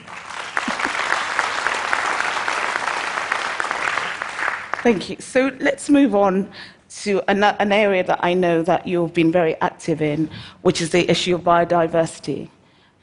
Thank 4.83 5.11
you. 5.11 5.16
So 5.21 5.52
let's 5.61 5.88
move 5.88 6.14
on 6.14 6.50
to 7.02 7.23
an, 7.28 7.45
an, 7.45 7.71
area 7.71 8.02
that 8.02 8.19
I 8.23 8.35
know 8.35 8.62
that 8.62 8.87
you've 8.87 9.14
been 9.14 9.31
very 9.31 9.54
active 9.61 10.02
in, 10.02 10.28
which 10.62 10.81
is 10.81 10.90
the 10.90 11.09
issue 11.09 11.37
of 11.37 11.42
biodiversity. 11.42 12.49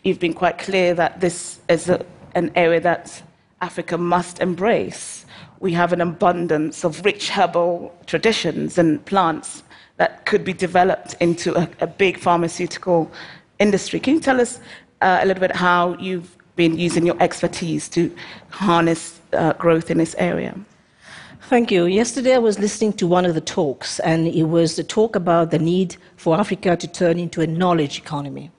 You've 0.03 0.19
been 0.19 0.33
quite 0.33 0.57
clear 0.57 0.93
that 0.95 1.21
this 1.21 1.59
is 1.69 1.87
a, 1.87 2.05
an 2.35 2.51
area 2.55 2.81
that 2.81 3.23
Africa 3.61 3.97
must 3.97 4.39
embrace. 4.39 5.25
We 5.59 5.71
have 5.73 5.93
an 5.93 6.01
abundance 6.01 6.83
of 6.83 7.05
rich 7.05 7.29
herbal 7.29 7.95
traditions 8.05 8.77
and 8.77 9.03
plants 9.05 9.63
that 9.99 10.25
could 10.25 10.43
be 10.43 10.53
developed 10.53 11.13
into 11.19 11.55
a, 11.55 11.69
a 11.81 11.87
big 11.87 12.17
pharmaceutical 12.17 13.11
industry. 13.59 13.99
Can 13.99 14.15
you 14.15 14.21
tell 14.21 14.39
us 14.41 14.59
uh, 15.01 15.19
a 15.21 15.25
little 15.25 15.41
bit 15.41 15.55
how 15.55 15.95
you've 15.99 16.35
been 16.55 16.79
using 16.79 17.05
your 17.05 17.21
expertise 17.21 17.89
to 17.89 18.13
harness 18.49 19.19
uh, 19.33 19.53
growth 19.53 19.91
in 19.91 19.97
this 19.97 20.15
area? 20.17 20.55
Thank 21.49 21.69
you. 21.71 21.85
Yesterday 21.85 22.35
I 22.35 22.37
was 22.37 22.59
listening 22.59 22.93
to 22.93 23.07
one 23.07 23.25
of 23.25 23.35
the 23.35 23.41
talks, 23.41 23.99
and 23.99 24.27
it 24.27 24.43
was 24.43 24.79
a 24.79 24.83
talk 24.83 25.15
about 25.15 25.51
the 25.51 25.59
need 25.59 25.97
for 26.15 26.39
Africa 26.39 26.77
to 26.77 26.87
turn 26.87 27.19
into 27.19 27.41
a 27.41 27.47
knowledge 27.47 27.97
economy. 27.97 28.51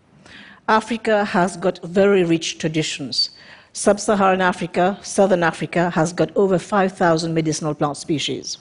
Africa 0.69 1.25
has 1.25 1.57
got 1.57 1.83
very 1.85 2.23
rich 2.23 2.59
traditions. 2.59 3.31
Sub 3.73 3.99
Saharan 3.99 4.41
Africa, 4.41 4.99
Southern 5.03 5.43
Africa, 5.43 5.91
has 5.91 6.13
got 6.13 6.37
over 6.37 6.59
5,000 6.59 7.33
medicinal 7.33 7.75
plant 7.75 7.97
species, 7.97 8.59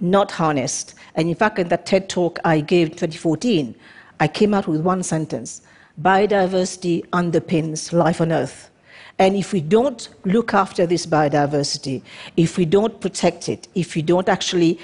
not 0.00 0.30
harnessed. 0.32 0.94
And 1.14 1.28
in 1.28 1.34
fact, 1.34 1.58
in 1.58 1.68
that 1.68 1.86
TED 1.86 2.08
talk 2.08 2.38
I 2.44 2.60
gave 2.60 2.88
in 2.88 2.92
2014, 2.92 3.74
I 4.20 4.28
came 4.28 4.54
out 4.54 4.66
with 4.66 4.80
one 4.80 5.02
sentence 5.02 5.62
biodiversity 6.00 7.06
underpins 7.08 7.92
life 7.92 8.20
on 8.20 8.30
Earth. 8.30 8.70
And 9.18 9.34
if 9.34 9.52
we 9.54 9.62
don't 9.62 10.08
look 10.24 10.52
after 10.52 10.86
this 10.86 11.06
biodiversity, 11.06 12.02
if 12.36 12.58
we 12.58 12.66
don't 12.66 13.00
protect 13.00 13.48
it, 13.48 13.66
if 13.74 13.94
we 13.94 14.02
don't 14.02 14.28
actually 14.28 14.78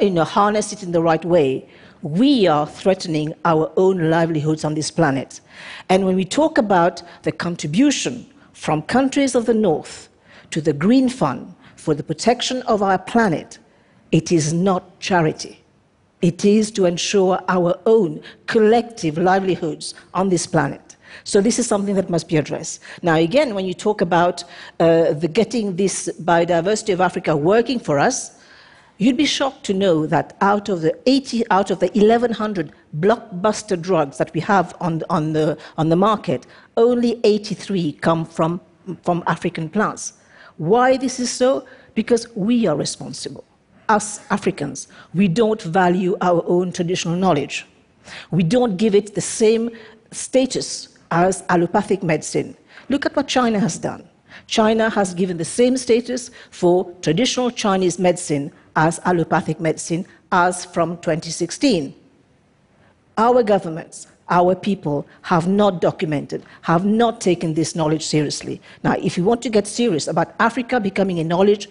you 0.00 0.10
know, 0.10 0.24
harness 0.24 0.72
it 0.72 0.82
in 0.82 0.92
the 0.92 1.02
right 1.02 1.22
way, 1.22 1.68
we 2.00 2.46
are 2.46 2.66
threatening 2.66 3.34
our 3.44 3.70
own 3.76 4.10
livelihoods 4.10 4.64
on 4.64 4.74
this 4.74 4.90
planet. 4.90 5.40
And 5.88 6.04
when 6.06 6.16
we 6.16 6.24
talk 6.24 6.56
about 6.56 7.02
the 7.22 7.32
contribution 7.32 8.26
from 8.52 8.82
countries 8.82 9.34
of 9.34 9.46
the 9.46 9.54
North 9.54 10.08
to 10.50 10.60
the 10.60 10.72
Green 10.72 11.08
Fund 11.08 11.54
for 11.76 11.94
the 11.94 12.02
protection 12.02 12.62
of 12.62 12.82
our 12.82 12.98
planet, 12.98 13.58
it 14.14 14.30
is 14.30 14.52
not 14.52 15.00
charity. 15.00 15.60
It 16.22 16.44
is 16.44 16.70
to 16.76 16.84
ensure 16.86 17.40
our 17.48 17.76
own 17.84 18.20
collective 18.46 19.18
livelihoods 19.18 19.94
on 20.14 20.28
this 20.28 20.46
planet. 20.46 20.94
So 21.24 21.40
this 21.40 21.58
is 21.58 21.66
something 21.66 21.96
that 21.96 22.08
must 22.08 22.28
be 22.28 22.36
addressed. 22.36 22.80
Now, 23.02 23.16
again, 23.16 23.56
when 23.56 23.64
you 23.66 23.74
talk 23.74 24.00
about 24.00 24.44
uh, 24.78 25.14
the 25.14 25.26
getting 25.26 25.74
this 25.74 26.08
biodiversity 26.22 26.92
of 26.92 27.00
Africa 27.00 27.36
working 27.36 27.80
for 27.80 27.98
us, 27.98 28.38
you'd 28.98 29.16
be 29.16 29.26
shocked 29.26 29.64
to 29.64 29.74
know 29.74 30.06
that 30.06 30.36
out 30.40 30.68
of 30.68 30.82
the 30.82 30.96
80, 31.06 31.50
out 31.50 31.72
of 31.72 31.80
the 31.80 31.88
1,100 31.88 32.70
blockbuster 33.00 33.80
drugs 33.80 34.18
that 34.18 34.32
we 34.32 34.40
have 34.42 34.76
on, 34.80 35.02
on, 35.10 35.32
the, 35.32 35.58
on 35.76 35.88
the 35.88 35.96
market, 35.96 36.46
only 36.76 37.20
83 37.24 37.94
come 37.94 38.24
from, 38.24 38.60
from 39.02 39.24
African 39.26 39.68
plants. 39.68 40.12
Why 40.56 40.96
this 40.96 41.18
is 41.18 41.32
so? 41.32 41.66
Because 41.96 42.28
we 42.36 42.68
are 42.68 42.76
responsible. 42.76 43.44
Us 43.88 44.20
Africans, 44.30 44.88
we 45.14 45.28
don't 45.28 45.60
value 45.62 46.16
our 46.20 46.42
own 46.46 46.72
traditional 46.72 47.16
knowledge. 47.16 47.66
We 48.30 48.42
don't 48.42 48.76
give 48.76 48.94
it 48.94 49.14
the 49.14 49.20
same 49.20 49.70
status 50.10 50.98
as 51.10 51.44
allopathic 51.48 52.02
medicine. 52.02 52.56
Look 52.88 53.06
at 53.06 53.14
what 53.16 53.28
China 53.28 53.58
has 53.60 53.78
done. 53.78 54.08
China 54.46 54.90
has 54.90 55.14
given 55.14 55.36
the 55.36 55.44
same 55.44 55.76
status 55.76 56.30
for 56.50 56.92
traditional 57.02 57.50
Chinese 57.50 57.98
medicine 57.98 58.50
as 58.76 59.00
allopathic 59.04 59.60
medicine 59.60 60.04
as 60.32 60.64
from 60.64 60.96
2016. 60.98 61.94
Our 63.16 63.42
governments, 63.42 64.08
our 64.28 64.54
people 64.54 65.06
have 65.22 65.46
not 65.46 65.80
documented, 65.80 66.42
have 66.62 66.84
not 66.84 67.20
taken 67.20 67.54
this 67.54 67.76
knowledge 67.76 68.04
seriously. 68.04 68.60
Now, 68.82 68.94
if 68.94 69.16
you 69.16 69.24
want 69.24 69.42
to 69.42 69.50
get 69.50 69.66
serious 69.66 70.08
about 70.08 70.34
Africa 70.40 70.80
becoming 70.80 71.20
a 71.20 71.24
knowledge 71.24 71.68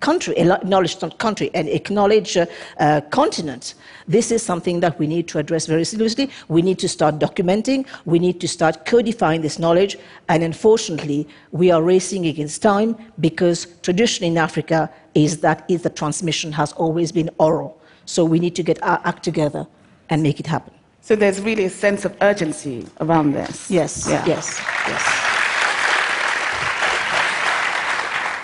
country, 0.00 0.36
acknowledged 0.36 1.18
country, 1.18 1.50
and 1.54 1.68
acknowledged 1.68 2.36
uh, 2.36 2.46
uh, 2.78 3.00
continent. 3.10 3.74
This 4.08 4.32
is 4.32 4.42
something 4.42 4.80
that 4.80 4.98
we 4.98 5.06
need 5.06 5.28
to 5.28 5.38
address 5.38 5.66
very 5.66 5.84
seriously. 5.84 6.30
We 6.48 6.62
need 6.62 6.78
to 6.80 6.88
start 6.88 7.18
documenting. 7.18 7.86
We 8.04 8.18
need 8.18 8.40
to 8.40 8.48
start 8.48 8.86
codifying 8.86 9.42
this 9.42 9.58
knowledge. 9.58 9.96
And 10.28 10.42
unfortunately, 10.42 11.28
we 11.52 11.70
are 11.70 11.82
racing 11.82 12.26
against 12.26 12.62
time 12.62 12.96
because 13.20 13.66
tradition 13.82 14.24
in 14.24 14.36
Africa 14.36 14.90
is 15.14 15.38
that 15.38 15.64
is 15.68 15.82
the 15.82 15.90
transmission 15.90 16.52
has 16.52 16.72
always 16.72 17.12
been 17.12 17.30
oral. 17.38 17.80
So 18.04 18.24
we 18.24 18.38
need 18.38 18.56
to 18.56 18.62
get 18.62 18.82
our 18.82 19.00
act 19.04 19.22
together 19.22 19.66
and 20.08 20.22
make 20.22 20.40
it 20.40 20.46
happen. 20.46 20.74
So 21.02 21.16
there's 21.16 21.40
really 21.40 21.64
a 21.64 21.70
sense 21.70 22.04
of 22.04 22.16
urgency 22.20 22.86
around 23.00 23.32
this. 23.32 23.70
Yes, 23.70 24.06
yeah. 24.08 24.24
yes, 24.26 24.60
yes. 24.86 25.19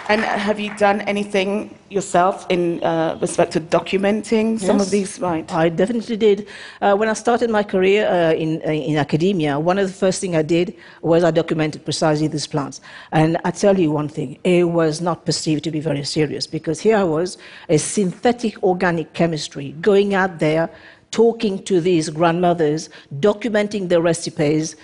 And 0.08 0.20
have 0.20 0.60
you 0.60 0.72
done 0.76 1.00
anything 1.02 1.76
yourself 1.88 2.46
in 2.48 2.82
uh, 2.84 3.18
respect 3.20 3.52
to 3.54 3.60
documenting 3.60 4.60
some 4.60 4.80
of 4.80 4.90
these? 4.90 5.18
Right. 5.18 5.52
I 5.52 5.68
definitely 5.68 6.16
did. 6.16 6.46
Uh, 6.80 6.94
when 6.94 7.08
I 7.08 7.12
started 7.12 7.50
my 7.50 7.64
career 7.64 8.06
uh, 8.06 8.32
in, 8.32 8.62
uh, 8.64 8.70
in 8.70 8.98
academia, 8.98 9.58
one 9.58 9.78
of 9.78 9.88
the 9.88 9.92
first 9.92 10.20
things 10.20 10.36
I 10.36 10.42
did 10.42 10.76
was 11.02 11.24
I 11.24 11.32
documented 11.32 11.84
precisely 11.84 12.28
these 12.28 12.46
plants. 12.46 12.80
And 13.10 13.36
I 13.44 13.50
tell 13.50 13.76
you 13.76 13.90
one 13.90 14.08
thing, 14.08 14.38
it 14.44 14.64
was 14.64 15.00
not 15.00 15.26
perceived 15.26 15.64
to 15.64 15.72
be 15.72 15.80
very 15.80 16.04
serious 16.04 16.46
because 16.46 16.78
here 16.78 16.96
I 16.96 17.04
was, 17.04 17.36
a 17.68 17.76
synthetic 17.76 18.62
organic 18.62 19.12
chemistry, 19.12 19.72
going 19.80 20.14
out 20.14 20.38
there, 20.38 20.70
talking 21.10 21.62
to 21.64 21.80
these 21.80 22.10
grandmothers, 22.10 22.90
documenting 23.18 23.88
the 23.88 24.00
recipes, 24.00 24.76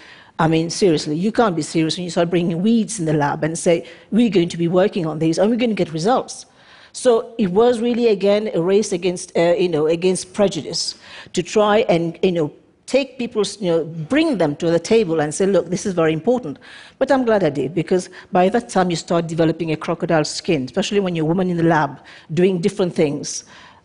I 0.42 0.48
mean, 0.48 0.70
seriously, 0.70 1.14
you 1.14 1.30
can't 1.30 1.54
be 1.54 1.62
serious 1.62 1.96
when 1.96 2.02
you 2.02 2.10
start 2.10 2.28
bringing 2.28 2.62
weeds 2.62 2.98
in 2.98 3.04
the 3.04 3.12
lab 3.12 3.44
and 3.44 3.56
say, 3.56 3.86
we're 4.10 4.28
going 4.28 4.48
to 4.48 4.56
be 4.56 4.66
working 4.66 5.06
on 5.06 5.20
these 5.20 5.38
and 5.38 5.48
we're 5.48 5.56
going 5.56 5.70
to 5.70 5.76
get 5.76 5.92
results. 5.92 6.46
So 6.92 7.32
it 7.38 7.52
was 7.52 7.78
really, 7.78 8.08
again, 8.08 8.50
a 8.52 8.60
race 8.60 8.90
against, 8.90 9.30
uh, 9.36 9.54
you 9.56 9.68
know, 9.68 9.86
against 9.86 10.34
prejudice 10.34 10.96
to 11.34 11.44
try 11.44 11.86
and, 11.88 12.18
you 12.24 12.32
know, 12.32 12.52
take 12.86 13.18
people, 13.18 13.44
you 13.60 13.70
know, 13.70 13.84
bring 13.84 14.38
them 14.38 14.56
to 14.56 14.68
the 14.68 14.80
table 14.80 15.20
and 15.20 15.32
say, 15.32 15.46
look, 15.46 15.70
this 15.70 15.86
is 15.86 15.94
very 15.94 16.12
important. 16.12 16.58
But 16.98 17.12
I'm 17.12 17.24
glad 17.24 17.44
I 17.44 17.50
did 17.50 17.72
because 17.72 18.10
by 18.32 18.48
that 18.48 18.68
time 18.68 18.90
you 18.90 18.96
start 18.96 19.28
developing 19.28 19.70
a 19.70 19.76
crocodile 19.76 20.24
skin, 20.24 20.64
especially 20.64 20.98
when 20.98 21.14
you're 21.14 21.24
a 21.24 21.28
woman 21.28 21.50
in 21.50 21.56
the 21.56 21.62
lab 21.62 22.00
doing 22.34 22.60
different 22.60 22.96
things 22.96 23.44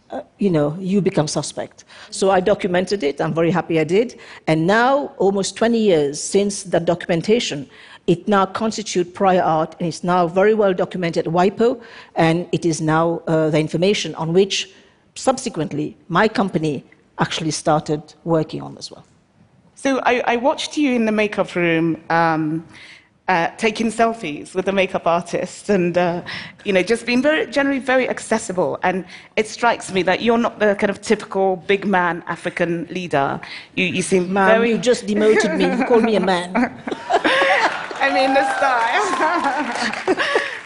uh, 0.10 0.22
you 0.38 0.50
know, 0.50 0.76
you 0.80 1.02
become 1.02 1.28
suspect. 1.28 1.84
So 2.12 2.32
I 2.32 2.40
documented 2.40 3.04
it. 3.04 3.20
I'm 3.20 3.34
very 3.34 3.52
happy 3.52 3.80
I 3.80 3.84
did. 3.84 4.20
And 4.48 4.66
now, 4.66 5.08
almost 5.18 5.56
20 5.58 5.78
years 5.78 6.24
since 6.24 6.64
that 6.64 6.86
documentation, 6.86 7.70
it 8.08 8.28
now 8.28 8.46
constitutes 8.46 9.12
prior 9.12 9.42
art, 9.42 9.76
and 9.80 9.88
it's 9.88 10.04
now 10.04 10.28
very 10.28 10.54
well 10.54 10.74
documented 10.74 11.28
at 11.28 11.34
WIPO, 11.34 11.82
and 12.16 12.48
it 12.54 12.66
is 12.66 12.80
now 12.80 13.22
uh, 13.28 13.50
the 13.50 13.60
information 13.60 14.16
on 14.16 14.32
which, 14.32 14.70
subsequently, 15.16 15.98
my 16.08 16.28
company 16.30 16.86
actually 17.20 17.52
started 17.52 18.14
working 18.24 18.62
on 18.62 18.78
as 18.78 18.90
well. 18.90 19.06
So 19.76 20.00
I, 20.06 20.22
I 20.26 20.36
watched 20.38 20.78
you 20.78 20.94
in 20.94 21.06
the 21.06 21.12
makeup 21.12 21.54
room. 21.54 22.02
Um, 22.10 22.66
uh, 23.28 23.50
taking 23.58 23.88
selfies 23.88 24.56
with 24.56 24.66
the 24.66 24.72
makeup 24.72 25.06
artist 25.06 25.70
and 25.70 25.98
uh, 25.98 26.22
you 26.64 26.72
know 26.72 26.82
just 26.82 27.06
being 27.06 27.22
very 27.22 27.46
generally 27.48 27.80
very 27.80 28.10
accessible. 28.10 28.80
And 28.84 29.06
it 29.36 29.48
strikes 29.48 29.92
me 29.92 30.02
that 30.04 30.22
you're 30.22 30.38
not 30.38 30.60
the 30.60 30.76
kind 30.76 30.90
of 30.90 31.02
typical 31.02 31.58
big 31.58 31.86
man 31.86 32.24
african 32.28 32.86
leader. 32.90 33.40
You, 33.76 33.86
you 33.86 34.02
seem 34.02 34.34
very 34.34 34.72
you 34.72 34.78
just 34.78 35.06
demoted 35.08 35.56
me. 35.56 35.66
You 35.66 35.86
called 35.86 36.04
me 36.04 36.16
a 36.16 36.22
man. 36.22 36.54
I 38.00 38.12
mean 38.14 38.34
the 38.34 38.46
style. 38.58 40.18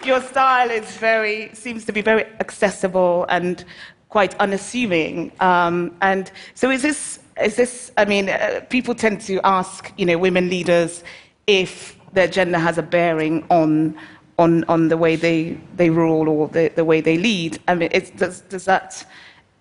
Your 0.05 0.21
style 0.21 0.69
is 0.69 0.85
very 0.97 1.49
seems 1.53 1.85
to 1.85 1.91
be 1.91 2.01
very 2.01 2.25
accessible 2.39 3.25
and 3.29 3.63
quite 4.09 4.35
unassuming. 4.39 5.31
Um, 5.39 5.95
and 6.01 6.31
so 6.53 6.69
is 6.69 6.81
this 6.81 7.19
is 7.41 7.55
this 7.55 7.91
i 7.97 8.05
mean 8.05 8.29
uh, 8.29 8.61
people 8.69 8.93
tend 8.93 9.21
to 9.21 9.39
ask 9.43 9.91
you 9.97 10.05
know 10.05 10.17
women 10.17 10.49
leaders 10.49 11.03
if 11.47 11.97
their 12.13 12.27
gender 12.27 12.57
has 12.57 12.77
a 12.77 12.83
bearing 12.83 13.45
on, 13.49 13.97
on, 14.37 14.63
on 14.65 14.87
the 14.89 14.97
way 14.97 15.15
they, 15.15 15.57
they 15.75 15.89
rule 15.89 16.29
or 16.29 16.47
the, 16.47 16.71
the 16.75 16.85
way 16.85 17.01
they 17.01 17.17
lead. 17.17 17.59
I 17.67 17.75
mean, 17.75 17.89
does, 18.15 18.41
does, 18.41 18.65
that, 18.65 19.05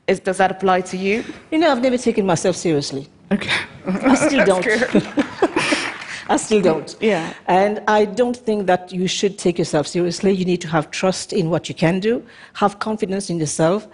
is, 0.06 0.20
does 0.20 0.38
that 0.38 0.50
apply 0.50 0.82
to 0.82 0.96
you? 0.96 1.24
You 1.50 1.58
know, 1.58 1.70
I've 1.70 1.82
never 1.82 1.98
taken 1.98 2.26
myself 2.26 2.56
seriously. 2.56 3.08
Okay. 3.32 3.56
I 3.86 4.14
still 4.14 4.44
don't. 4.52 4.66
I 6.30 6.36
still 6.36 6.62
don't. 6.62 6.96
Yeah. 7.00 7.34
And 7.48 7.82
I 7.88 8.04
don't 8.04 8.36
think 8.36 8.68
that 8.68 8.92
you 8.92 9.08
should 9.08 9.36
take 9.36 9.58
yourself 9.58 9.88
seriously. 9.88 10.32
You 10.32 10.44
need 10.44 10.60
to 10.60 10.68
have 10.68 10.90
trust 10.92 11.32
in 11.32 11.50
what 11.50 11.68
you 11.68 11.74
can 11.74 11.98
do, 11.98 12.24
have 12.54 12.78
confidence 12.78 13.30
in 13.30 13.38
yourself, 13.38 13.88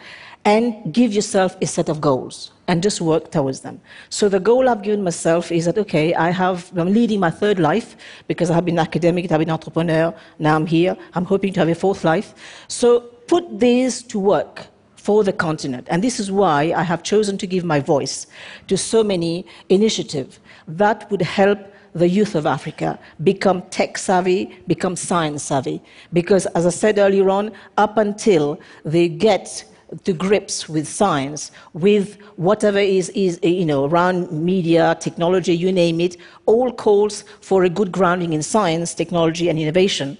and 0.44 0.92
give 0.92 1.14
yourself 1.14 1.56
a 1.62 1.66
set 1.66 1.88
of 1.88 2.00
goals. 2.00 2.52
And 2.68 2.82
just 2.82 3.00
work 3.00 3.30
towards 3.30 3.60
them. 3.60 3.80
So 4.08 4.28
the 4.28 4.40
goal 4.40 4.68
I've 4.68 4.82
given 4.82 5.02
myself 5.02 5.52
is 5.52 5.64
that 5.66 5.78
okay, 5.78 6.14
I 6.14 6.30
have 6.30 6.76
I'm 6.76 6.92
leading 6.92 7.20
my 7.20 7.30
third 7.30 7.58
life 7.58 7.96
because 8.26 8.50
I 8.50 8.54
have 8.54 8.64
been 8.64 8.78
academic, 8.78 9.30
I've 9.30 9.38
been 9.38 9.50
entrepreneur, 9.50 10.14
now 10.38 10.56
I'm 10.56 10.66
here. 10.66 10.96
I'm 11.14 11.24
hoping 11.24 11.52
to 11.54 11.60
have 11.60 11.68
a 11.68 11.74
fourth 11.74 12.04
life. 12.04 12.34
So 12.68 13.00
put 13.26 13.60
these 13.60 14.02
to 14.04 14.18
work 14.18 14.66
for 14.96 15.22
the 15.22 15.32
continent. 15.32 15.86
And 15.88 16.02
this 16.02 16.18
is 16.18 16.32
why 16.32 16.72
I 16.76 16.82
have 16.82 17.02
chosen 17.02 17.38
to 17.38 17.46
give 17.46 17.64
my 17.64 17.80
voice 17.80 18.26
to 18.66 18.76
so 18.76 19.04
many 19.04 19.46
initiatives 19.68 20.40
that 20.66 21.08
would 21.10 21.22
help 21.22 21.60
the 21.94 22.08
youth 22.08 22.34
of 22.34 22.44
Africa 22.44 22.98
become 23.22 23.62
tech 23.70 23.96
savvy, 23.96 24.58
become 24.66 24.96
science 24.96 25.42
savvy. 25.44 25.80
Because, 26.12 26.46
as 26.58 26.66
I 26.66 26.70
said 26.70 26.98
earlier 26.98 27.30
on, 27.30 27.52
up 27.78 27.96
until 27.96 28.60
they 28.84 29.08
get 29.08 29.64
to 30.04 30.12
grips 30.12 30.68
with 30.68 30.86
science, 30.88 31.52
with 31.72 32.20
whatever 32.36 32.78
is, 32.78 33.08
is 33.10 33.38
you 33.42 33.64
know, 33.64 33.84
around 33.84 34.30
media, 34.32 34.96
technology, 35.00 35.56
you 35.56 35.70
name 35.70 36.00
it, 36.00 36.16
all 36.46 36.72
calls 36.72 37.24
for 37.40 37.64
a 37.64 37.68
good 37.68 37.92
grounding 37.92 38.32
in 38.32 38.42
science, 38.42 38.94
technology, 38.94 39.48
and 39.48 39.58
innovation. 39.58 40.18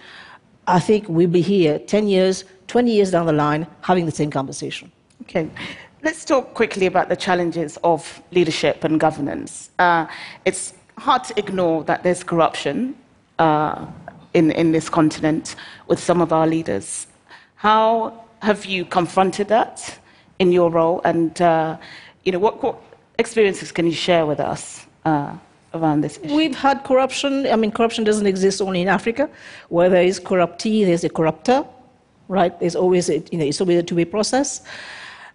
I 0.69 0.81
think 0.81 1.09
we'll 1.09 1.29
be 1.29 1.41
here 1.43 1.79
10 1.79 2.09
years, 2.09 2.45
20 2.69 2.93
years 2.93 3.11
down 3.11 3.27
the 3.27 3.33
line 3.33 3.67
having 3.83 4.07
the 4.07 4.13
same 4.13 4.31
conversation. 4.31 4.91
Okay. 5.23 5.49
Let's 6.03 6.25
talk 6.25 6.55
quickly 6.55 6.87
about 6.87 7.09
the 7.09 7.17
challenges 7.17 7.79
of 7.83 8.23
leadership 8.31 8.85
and 8.85 9.01
governance. 9.01 9.71
Uh, 9.79 10.07
it's 10.45 10.75
hard 10.99 11.25
to 11.25 11.39
ignore 11.39 11.83
that 11.85 12.03
there's 12.03 12.23
corruption 12.23 12.97
uh, 13.39 13.87
in, 14.35 14.51
in 14.53 14.73
this 14.73 14.89
continent 14.89 15.57
with 15.89 15.99
some 15.99 16.21
of 16.21 16.33
our 16.33 16.47
leaders. 16.47 17.07
How 17.57 18.26
have 18.47 18.65
you 18.65 18.85
confronted 18.85 19.49
that 19.49 19.77
in 20.39 20.53
your 20.53 20.71
role? 20.71 21.01
And 21.05 21.33
uh, 21.43 21.77
you 22.25 22.33
know, 22.33 22.39
what, 22.39 22.63
what, 22.63 22.77
experiences 23.19 23.73
can 23.73 23.87
you 23.87 23.97
share 24.09 24.25
with 24.27 24.41
us 24.41 24.87
uh, 25.05 25.33
around 25.73 26.03
this 26.03 26.19
issue? 26.23 26.37
We've 26.37 26.55
had 26.55 26.85
corruption. 26.85 27.33
I 27.47 27.57
mean, 27.57 27.73
corruption 27.73 28.05
doesn't 28.05 28.27
exist 28.27 28.61
only 28.61 28.81
in 28.83 28.89
Africa. 28.89 29.25
Where 29.77 29.89
there 29.89 30.07
is 30.13 30.19
corruptee, 30.31 30.85
there's 30.85 31.05
a 31.05 31.09
corruptor, 31.09 31.67
right? 32.29 32.53
There's 32.61 32.77
always 32.77 33.09
a, 33.09 33.19
you 33.33 33.39
know, 33.39 33.47
it's 33.51 33.61
always 33.61 33.79
a 33.79 33.83
two-way 33.83 34.05
process. 34.05 34.49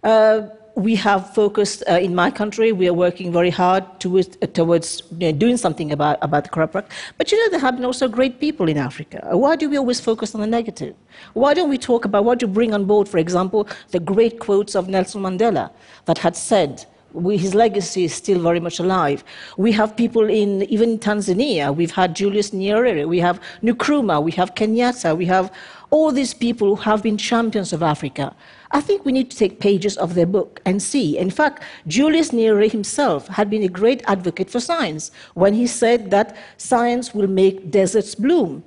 Uh, 0.04 0.42
we 0.76 0.96
have 0.96 1.34
focused 1.34 1.84
uh, 1.90 1.94
in 1.94 2.16
my 2.16 2.32
country. 2.32 2.72
We 2.72 2.88
are 2.88 2.94
working 2.94 3.32
very 3.32 3.50
hard 3.50 3.84
towards, 4.00 4.38
uh, 4.42 4.48
towards 4.48 5.04
you 5.12 5.32
know, 5.32 5.32
doing 5.32 5.58
something 5.58 5.92
about, 5.92 6.18
about 6.22 6.44
the 6.46 6.50
corrupt. 6.50 6.92
But 7.18 7.32
you 7.32 7.38
know, 7.38 7.52
there 7.52 7.60
have 7.60 7.76
been 7.76 7.86
also 7.86 8.08
great 8.08 8.40
people 8.40 8.70
in 8.70 8.78
Africa. 8.78 9.28
Why 9.32 9.56
do 9.56 9.70
we 9.70 9.78
always 9.78 10.00
focus 10.00 10.34
on 10.34 10.42
the 10.42 10.48
negative? 10.48 10.96
Why 11.34 11.54
don't 11.54 11.70
we 11.70 11.78
talk 11.78 12.06
about 12.06 12.26
what 12.26 12.42
you 12.42 12.48
bring 12.48 12.74
on 12.74 12.86
board, 12.86 13.10
for 13.10 13.18
example, 13.18 13.68
the 13.90 14.00
great 14.00 14.40
quotes 14.40 14.76
of 14.76 14.88
Nelson 14.88 15.22
Mandela 15.22 15.72
that 16.06 16.18
had 16.18 16.36
said, 16.36 16.86
we, 17.14 17.38
his 17.38 17.54
legacy 17.54 18.04
is 18.06 18.14
still 18.14 18.40
very 18.40 18.60
much 18.60 18.80
alive. 18.80 19.24
We 19.58 19.72
have 19.74 19.96
people 19.96 20.30
in 20.30 20.64
even 20.64 21.00
Tanzania. 21.00 21.76
We've 21.76 21.92
had 21.92 22.16
Julius 22.16 22.52
Nyerere. 22.52 23.08
We 23.08 23.20
have 23.20 23.40
Nkrumah. 23.64 24.24
We 24.24 24.32
have 24.34 24.56
Kenyatta. 24.56 25.18
We 25.18 25.26
have 25.26 25.52
all 25.90 26.12
these 26.12 26.34
people 26.34 26.76
who 26.76 26.82
have 26.82 27.04
been 27.04 27.18
champions 27.18 27.74
of 27.74 27.84
Africa. 27.84 28.34
I 28.72 28.80
think 28.80 29.06
we 29.06 29.12
need 29.12 29.30
to 29.32 29.38
take 29.38 29.60
pages 29.60 29.98
of 29.98 30.16
their 30.16 30.26
book 30.26 30.62
and 30.66 30.82
see. 30.82 31.18
In 31.18 31.30
fact, 31.30 31.62
Julius 31.88 32.32
Nyerere 32.32 32.72
himself 32.72 33.28
had 33.28 33.50
been 33.50 33.64
a 33.64 33.68
great 33.68 34.02
advocate 34.08 34.50
for 34.50 34.62
science 34.62 35.12
when 35.34 35.54
he 35.54 35.68
said 35.68 36.10
that 36.12 36.38
science 36.58 37.14
will 37.14 37.28
make 37.28 37.70
deserts 37.70 38.16
bloom. 38.16 38.64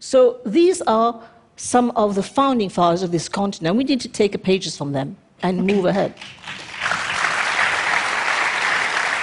So 0.00 0.40
these 0.44 0.82
are 0.82 1.22
some 1.56 1.92
of 1.92 2.16
the 2.16 2.22
founding 2.22 2.68
fathers 2.68 3.04
of 3.04 3.12
this 3.12 3.28
continent. 3.28 3.76
We 3.76 3.84
need 3.84 4.00
to 4.00 4.08
take 4.08 4.42
pages 4.42 4.76
from 4.76 4.92
them 4.92 5.16
and 5.42 5.64
move 5.64 5.84
ahead. 5.84 6.14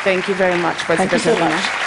Thank 0.03 0.27
you 0.27 0.33
very 0.35 0.59
much, 0.59 0.77
President. 0.79 1.11
Thank 1.11 1.25
you 1.25 1.33
so 1.33 1.39
much. 1.39 1.80